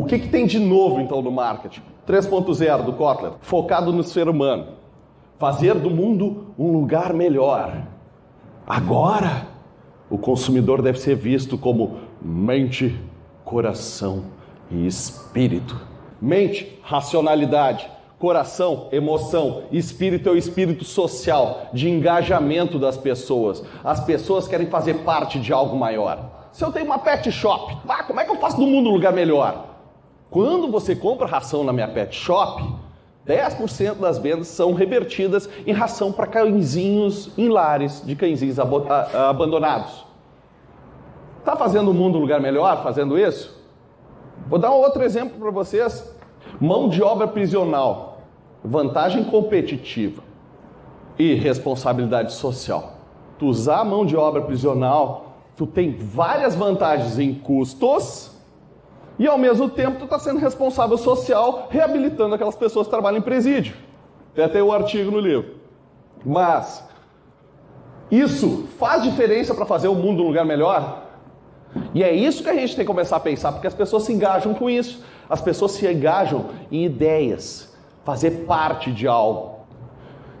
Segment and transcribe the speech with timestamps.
[0.00, 1.82] O que, que tem de novo então no marketing?
[2.08, 4.68] 3.0 do Kotler, focado no ser humano.
[5.38, 7.82] Fazer do mundo um lugar melhor.
[8.66, 9.46] Agora,
[10.08, 12.98] o consumidor deve ser visto como mente,
[13.44, 14.24] coração
[14.70, 15.78] e espírito.
[16.18, 17.86] Mente, racionalidade.
[18.18, 19.64] Coração, emoção.
[19.70, 23.62] Espírito é o espírito social, de engajamento das pessoas.
[23.84, 26.48] As pessoas querem fazer parte de algo maior.
[26.52, 28.94] Se eu tenho uma pet shop, ah, como é que eu faço do mundo um
[28.94, 29.69] lugar melhor?
[30.30, 32.62] Quando você compra ração na minha pet shop,
[33.26, 40.06] 10% das vendas são revertidas em ração para cãezinhos em lares de cãezinhos abandonados.
[41.38, 43.60] Está fazendo o mundo um lugar melhor fazendo isso?
[44.48, 46.14] Vou dar um outro exemplo para vocês.
[46.60, 48.22] Mão de obra prisional,
[48.64, 50.22] vantagem competitiva
[51.18, 52.94] e responsabilidade social.
[53.38, 58.39] Tu usar a mão de obra prisional, tu tem várias vantagens em custos
[59.20, 63.22] e ao mesmo tempo tu está sendo responsável social, reabilitando aquelas pessoas que trabalham em
[63.22, 63.76] presídio.
[64.34, 65.56] Tem até o artigo no livro.
[66.24, 66.82] Mas
[68.10, 71.02] isso faz diferença para fazer o mundo um lugar melhor?
[71.92, 74.12] E é isso que a gente tem que começar a pensar, porque as pessoas se
[74.14, 75.04] engajam com isso.
[75.28, 79.60] As pessoas se engajam em ideias, fazer parte de algo.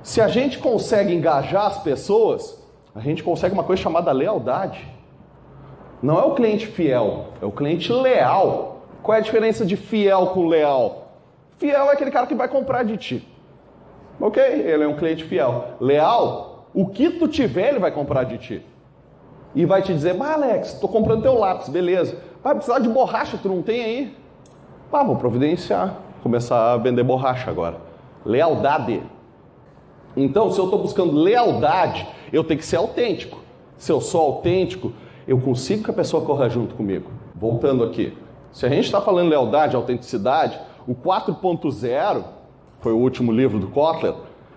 [0.02, 2.58] Se a gente consegue engajar as pessoas,
[2.94, 4.88] a gente consegue uma coisa chamada lealdade.
[6.02, 8.69] Não é o cliente fiel, é o cliente leal.
[9.02, 11.12] Qual é a diferença de fiel com leal?
[11.58, 13.28] Fiel é aquele cara que vai comprar de ti.
[14.20, 14.42] Ok?
[14.42, 15.76] Ele é um cliente fiel.
[15.80, 18.62] Leal, o que tu tiver, ele vai comprar de ti
[19.54, 22.18] e vai te dizer, mas Alex, estou comprando teu lápis, beleza.
[22.42, 24.16] Vai precisar de borracha, tu não tem aí?
[24.90, 27.76] Pá, vou providenciar, começar a vender borracha agora.
[28.24, 29.02] Lealdade.
[30.16, 33.38] Então, se eu estou buscando lealdade, eu tenho que ser autêntico.
[33.76, 34.92] Se eu sou autêntico,
[35.26, 37.10] eu consigo que a pessoa corra junto comigo.
[37.34, 38.16] Voltando aqui.
[38.52, 42.24] Se a gente está falando lealdade, autenticidade, o 4.0,
[42.80, 44.14] foi o último livro do Kotler,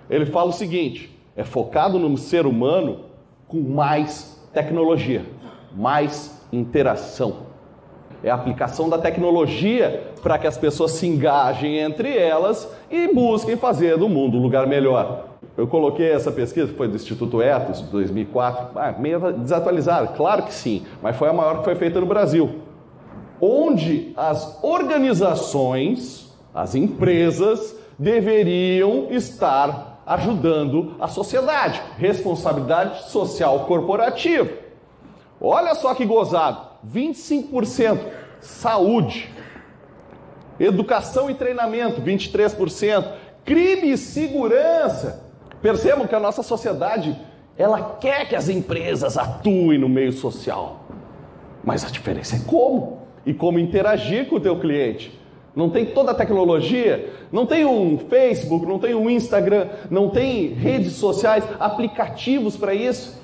[0.10, 3.02] ele fala o seguinte: é focado no ser humano
[3.48, 5.26] com mais tecnologia,
[5.76, 7.54] mais interação.
[8.24, 13.58] É a aplicação da tecnologia para que as pessoas se engajem entre elas e busquem
[13.58, 15.26] fazer do mundo um lugar melhor.
[15.58, 20.54] Eu coloquei essa pesquisa, foi do Instituto Etos, de 2004, ah, meio desatualizada, claro que
[20.54, 22.62] sim, mas foi a maior que foi feita no Brasil.
[23.46, 31.82] Onde as organizações, as empresas, deveriam estar ajudando a sociedade.
[31.98, 34.50] Responsabilidade social corporativa.
[35.42, 38.00] Olha só que gozado: 25%.
[38.40, 39.30] Saúde.
[40.58, 43.12] Educação e treinamento, 23%.
[43.44, 45.22] Crime e segurança.
[45.62, 47.14] Percebam que a nossa sociedade,
[47.58, 50.86] ela quer que as empresas atuem no meio social.
[51.62, 55.24] Mas a diferença é como e como interagir com o teu cliente
[55.56, 60.48] não tem toda a tecnologia, não tem um Facebook, não tem um Instagram, não tem
[60.48, 63.22] redes sociais, aplicativos para isso.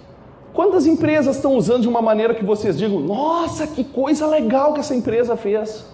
[0.53, 4.79] Quantas empresas estão usando de uma maneira que vocês digam, nossa, que coisa legal que
[4.79, 5.85] essa empresa fez?